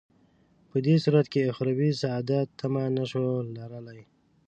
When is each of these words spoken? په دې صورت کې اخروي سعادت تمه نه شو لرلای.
په 0.69 0.77
دې 0.85 0.95
صورت 1.03 1.25
کې 1.33 1.49
اخروي 1.51 1.91
سعادت 2.01 2.47
تمه 2.59 2.83
نه 2.97 3.03
شو 3.09 3.25
لرلای. 3.55 3.99